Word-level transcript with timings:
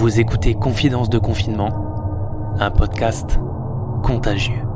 Vous 0.00 0.18
écoutez 0.18 0.54
Confidence 0.54 1.10
de 1.10 1.18
confinement, 1.18 1.68
un 2.58 2.70
podcast 2.70 3.38
contagieux. 4.02 4.69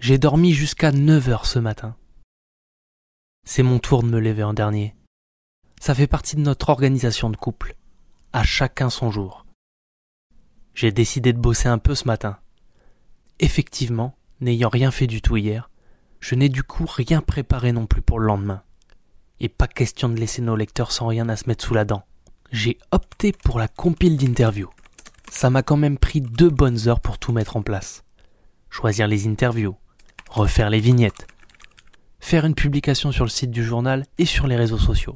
J'ai 0.00 0.16
dormi 0.16 0.52
jusqu'à 0.52 0.92
9 0.92 1.28
heures 1.28 1.46
ce 1.46 1.58
matin. 1.58 1.96
C'est 3.44 3.64
mon 3.64 3.80
tour 3.80 4.04
de 4.04 4.08
me 4.08 4.20
lever 4.20 4.44
en 4.44 4.54
dernier. 4.54 4.94
Ça 5.80 5.92
fait 5.92 6.06
partie 6.06 6.36
de 6.36 6.40
notre 6.40 6.68
organisation 6.68 7.30
de 7.30 7.36
couple. 7.36 7.74
À 8.32 8.44
chacun 8.44 8.90
son 8.90 9.10
jour. 9.10 9.44
J'ai 10.72 10.92
décidé 10.92 11.32
de 11.32 11.40
bosser 11.40 11.66
un 11.68 11.78
peu 11.78 11.96
ce 11.96 12.06
matin. 12.06 12.38
Effectivement, 13.40 14.14
n'ayant 14.40 14.68
rien 14.68 14.92
fait 14.92 15.08
du 15.08 15.20
tout 15.20 15.36
hier, 15.36 15.68
je 16.20 16.36
n'ai 16.36 16.48
du 16.48 16.62
coup 16.62 16.86
rien 16.86 17.20
préparé 17.20 17.72
non 17.72 17.86
plus 17.86 18.02
pour 18.02 18.20
le 18.20 18.26
lendemain. 18.26 18.62
Et 19.40 19.48
pas 19.48 19.66
question 19.66 20.08
de 20.08 20.16
laisser 20.16 20.42
nos 20.42 20.54
lecteurs 20.54 20.92
sans 20.92 21.08
rien 21.08 21.28
à 21.28 21.34
se 21.34 21.48
mettre 21.48 21.64
sous 21.64 21.74
la 21.74 21.84
dent. 21.84 22.04
J'ai 22.52 22.78
opté 22.92 23.32
pour 23.32 23.58
la 23.58 23.66
compile 23.66 24.16
d'interviews. 24.16 24.70
Ça 25.28 25.50
m'a 25.50 25.64
quand 25.64 25.76
même 25.76 25.98
pris 25.98 26.20
deux 26.20 26.50
bonnes 26.50 26.88
heures 26.88 27.00
pour 27.00 27.18
tout 27.18 27.32
mettre 27.32 27.56
en 27.56 27.62
place. 27.62 28.04
Choisir 28.70 29.08
les 29.08 29.26
interviews, 29.26 29.76
refaire 30.28 30.70
les 30.70 30.80
vignettes, 30.80 31.26
faire 32.20 32.44
une 32.44 32.54
publication 32.54 33.12
sur 33.12 33.24
le 33.24 33.30
site 33.30 33.50
du 33.50 33.64
journal 33.64 34.04
et 34.18 34.24
sur 34.24 34.46
les 34.46 34.56
réseaux 34.56 34.78
sociaux. 34.78 35.14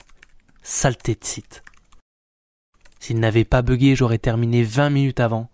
Saleté 0.63 1.15
de 1.15 1.25
site. 1.25 1.63
S'il 3.01 3.19
n'avait 3.19 3.45
pas 3.45 3.63
bugué, 3.63 3.97
j'aurais 3.97 4.19
terminé 4.19 4.63
20 4.63 4.91
minutes 4.91 5.21
avant, 5.21 5.51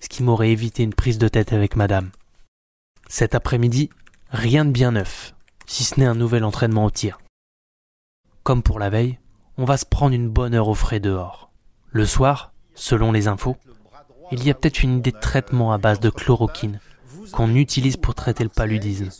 ce 0.00 0.08
qui 0.08 0.22
m'aurait 0.22 0.50
évité 0.50 0.82
une 0.82 0.94
prise 0.94 1.18
de 1.18 1.28
tête 1.28 1.52
avec 1.52 1.76
madame. 1.76 2.10
Cet 3.08 3.34
après-midi, 3.34 3.90
rien 4.30 4.64
de 4.64 4.70
bien 4.70 4.92
neuf, 4.92 5.34
si 5.66 5.84
ce 5.84 6.00
n'est 6.00 6.06
un 6.06 6.14
nouvel 6.14 6.44
entraînement 6.44 6.84
au 6.84 6.90
tir. 6.90 7.18
Comme 8.42 8.62
pour 8.62 8.78
la 8.78 8.90
veille, 8.90 9.18
on 9.58 9.64
va 9.64 9.76
se 9.76 9.86
prendre 9.86 10.14
une 10.14 10.28
bonne 10.28 10.54
heure 10.54 10.68
au 10.68 10.74
frais 10.74 11.00
dehors. 11.00 11.50
Le 11.90 12.06
soir, 12.06 12.52
selon 12.74 13.12
les 13.12 13.28
infos, 13.28 13.56
il 14.30 14.44
y 14.44 14.50
a 14.50 14.54
peut-être 14.54 14.82
une 14.82 14.98
idée 14.98 15.12
de 15.12 15.18
traitement 15.18 15.72
à 15.72 15.78
base 15.78 16.00
de 16.00 16.10
chloroquine 16.10 16.80
qu'on 17.32 17.54
utilise 17.54 17.96
pour 17.96 18.14
traiter 18.14 18.44
le 18.44 18.50
paludisme. 18.50 19.10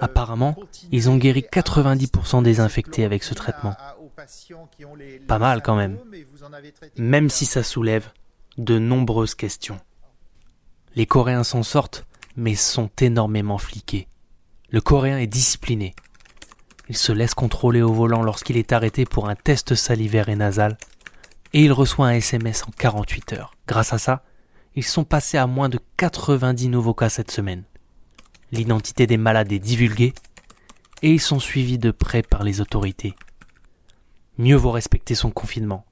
Apparemment, 0.00 0.56
ils 0.90 1.08
ont 1.10 1.16
guéri 1.16 1.44
90% 1.50 2.42
des 2.42 2.60
infectés 2.60 3.04
avec 3.04 3.22
ce 3.22 3.34
traitement. 3.34 3.74
Pas 5.28 5.38
mal 5.38 5.62
quand 5.62 5.76
même, 5.76 5.98
même 6.96 7.30
si 7.30 7.46
ça 7.46 7.62
soulève 7.62 8.10
de 8.58 8.78
nombreuses 8.78 9.34
questions. 9.34 9.78
Les 10.94 11.06
Coréens 11.06 11.44
s'en 11.44 11.62
sortent, 11.62 12.06
mais 12.36 12.54
sont 12.54 12.90
énormément 13.00 13.58
fliqués. 13.58 14.08
Le 14.70 14.80
Coréen 14.80 15.18
est 15.18 15.26
discipliné. 15.26 15.94
Il 16.88 16.96
se 16.96 17.12
laisse 17.12 17.34
contrôler 17.34 17.82
au 17.82 17.92
volant 17.92 18.22
lorsqu'il 18.22 18.56
est 18.56 18.72
arrêté 18.72 19.04
pour 19.04 19.28
un 19.28 19.34
test 19.34 19.74
salivaire 19.74 20.28
et 20.28 20.36
nasal, 20.36 20.76
et 21.52 21.62
il 21.62 21.72
reçoit 21.72 22.08
un 22.08 22.14
SMS 22.14 22.64
en 22.64 22.70
48 22.76 23.32
heures. 23.34 23.54
Grâce 23.66 23.92
à 23.92 23.98
ça, 23.98 24.22
ils 24.76 24.84
sont 24.84 25.04
passés 25.04 25.38
à 25.38 25.46
moins 25.46 25.70
de 25.70 25.80
90 25.96 26.68
nouveaux 26.68 26.94
cas 26.94 27.08
cette 27.08 27.30
semaine. 27.30 27.64
L'identité 28.52 29.06
des 29.06 29.16
malades 29.16 29.50
est 29.50 29.58
divulguée 29.58 30.12
et 31.02 31.10
ils 31.10 31.20
sont 31.20 31.40
suivis 31.40 31.78
de 31.78 31.90
près 31.90 32.22
par 32.22 32.44
les 32.44 32.60
autorités. 32.60 33.14
Mieux 34.38 34.56
vaut 34.56 34.70
respecter 34.70 35.14
son 35.14 35.30
confinement. 35.30 35.86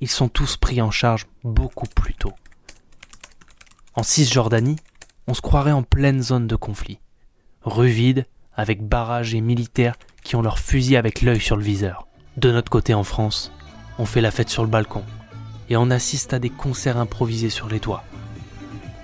Ils 0.00 0.10
sont 0.10 0.28
tous 0.28 0.58
pris 0.58 0.82
en 0.82 0.90
charge 0.90 1.26
beaucoup 1.42 1.86
plus 1.86 2.14
tôt. 2.14 2.34
En 3.94 4.02
Cisjordanie, 4.02 4.76
on 5.26 5.32
se 5.32 5.40
croirait 5.40 5.72
en 5.72 5.82
pleine 5.82 6.22
zone 6.22 6.46
de 6.46 6.56
conflit. 6.56 7.00
Rue 7.62 7.88
vide, 7.88 8.26
avec 8.54 8.86
barrages 8.86 9.34
et 9.34 9.40
militaires 9.40 9.96
qui 10.22 10.36
ont 10.36 10.42
leurs 10.42 10.58
fusils 10.58 10.96
avec 10.96 11.22
l'œil 11.22 11.40
sur 11.40 11.56
le 11.56 11.62
viseur. 11.62 12.06
De 12.36 12.52
notre 12.52 12.70
côté 12.70 12.92
en 12.92 13.04
France, 13.04 13.52
on 13.98 14.04
fait 14.04 14.20
la 14.20 14.30
fête 14.30 14.50
sur 14.50 14.64
le 14.64 14.68
balcon, 14.68 15.04
et 15.68 15.76
on 15.76 15.90
assiste 15.90 16.32
à 16.32 16.38
des 16.38 16.50
concerts 16.50 16.98
improvisés 16.98 17.50
sur 17.50 17.68
les 17.68 17.80
toits. 17.80 18.04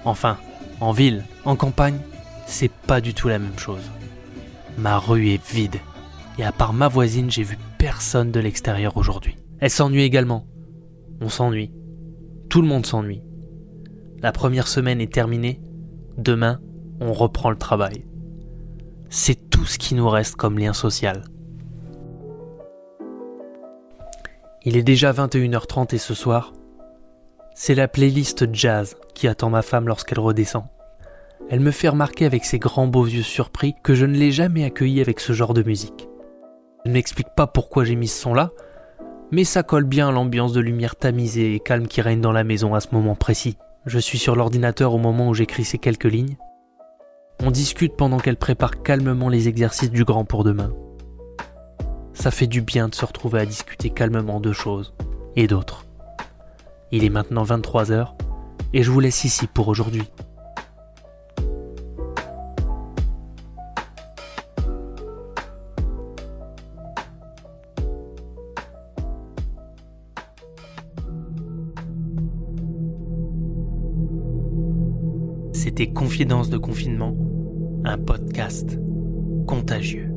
Enfin, 0.05 0.39
en 0.81 0.93
ville, 0.93 1.25
en 1.45 1.57
campagne, 1.57 1.99
c'est 2.47 2.71
pas 2.71 3.01
du 3.01 3.15
tout 3.15 3.29
la 3.29 3.39
même 3.39 3.59
chose. 3.59 3.91
Ma 4.79 4.99
rue 4.99 5.29
est 5.29 5.51
vide, 5.51 5.77
et 6.39 6.45
à 6.45 6.53
part 6.53 6.73
ma 6.73 6.89
voisine, 6.89 7.31
j'ai 7.31 7.43
vu 7.43 7.59
personne 7.79 8.31
de 8.31 8.41
l'extérieur 8.41 8.97
aujourd'hui. 8.97 9.37
Elle 9.59 9.71
s'ennuie 9.71 10.03
également. 10.03 10.47
On 11.21 11.29
s'ennuie. 11.29 11.73
Tout 12.49 12.63
le 12.63 12.69
monde 12.69 12.87
s'ennuie. 12.87 13.23
La 14.23 14.33
première 14.33 14.69
semaine 14.69 15.01
est 15.01 15.13
terminée. 15.13 15.61
Demain, 16.17 16.61
on 17.01 17.13
reprend 17.13 17.51
le 17.51 17.59
travail. 17.59 18.05
C'est 19.11 19.51
tout 19.51 19.65
ce 19.65 19.79
qui 19.79 19.95
nous 19.95 20.09
reste 20.09 20.37
comme 20.37 20.59
lien 20.59 20.73
social. 20.73 21.25
Il 24.63 24.77
est 24.77 24.83
déjà 24.83 25.11
21h30 25.11 25.95
et 25.95 25.99
ce 25.99 26.13
soir, 26.13 26.53
c'est 27.55 27.75
la 27.75 27.89
playlist 27.89 28.47
jazz 28.53 28.95
qui 29.15 29.27
attend 29.27 29.49
ma 29.49 29.63
femme 29.63 29.89
lorsqu'elle 29.89 30.21
redescend. 30.21 30.65
Elle 31.49 31.61
me 31.61 31.71
fait 31.71 31.89
remarquer 31.89 32.27
avec 32.27 32.45
ses 32.45 32.59
grands 32.59 32.87
beaux 32.87 33.07
yeux 33.07 33.23
surpris 33.23 33.75
que 33.83 33.95
je 33.95 34.05
ne 34.05 34.17
l'ai 34.17 34.31
jamais 34.33 34.65
accueilli 34.65 35.01
avec 35.01 35.19
ce 35.21 35.33
genre 35.33 35.55
de 35.55 35.63
musique. 35.63 36.09
Elle 36.85 36.93
ne 36.93 36.97
m'explique 36.97 37.35
pas 37.35 37.47
pourquoi 37.47 37.85
j'ai 37.85 37.97
mis 37.97 38.07
ce 38.07 38.21
son-là, 38.21 38.51
mais 39.31 39.45
ça 39.45 39.63
colle 39.63 39.85
bien 39.85 40.11
à 40.11 40.13
l'ambiance 40.13 40.53
de 40.53 40.61
lumière 40.61 40.97
tamisée 40.97 41.55
et 41.55 41.61
calme 41.61 41.87
qui 41.87 42.03
règne 42.03 42.21
dans 42.21 42.33
la 42.33 42.45
maison 42.45 42.75
à 42.75 42.81
ce 42.81 42.89
moment 42.93 43.15
précis. 43.15 43.57
Je 43.87 43.99
suis 43.99 44.19
sur 44.19 44.37
l'ordinateur 44.37 44.93
au 44.93 44.99
moment 44.99 45.31
où 45.31 45.35
j'écris 45.35 45.65
ces 45.65 45.79
quelques 45.79 46.05
lignes. 46.05 46.37
On 47.43 47.51
discute 47.51 47.97
pendant 47.97 48.19
qu'elle 48.19 48.37
prépare 48.37 48.83
calmement 48.83 49.31
les 49.31 49.49
exercices 49.49 49.91
du 49.91 50.05
grand 50.05 50.27
pour 50.27 50.45
demain. 50.45 50.75
Ça 52.21 52.31
fait 52.31 52.47
du 52.47 52.61
bien 52.61 52.91
de 52.91 52.95
se 52.95 53.07
retrouver 53.07 53.41
à 53.41 53.47
discuter 53.47 53.89
calmement 53.89 54.41
de 54.41 54.53
choses 54.53 54.93
et 55.37 55.47
d'autres. 55.47 55.87
Il 56.93 57.03
est 57.03 57.09
maintenant 57.09 57.45
23h 57.45 58.09
et 58.75 58.83
je 58.83 58.91
vous 58.91 59.01
laisse 59.01 59.25
ici 59.25 59.47
pour 59.47 59.69
aujourd'hui. 59.69 60.03
C'était 75.55 75.91
Confidence 75.91 76.51
de 76.51 76.59
confinement, 76.59 77.17
un 77.87 77.97
podcast 77.97 78.79
contagieux. 79.47 80.10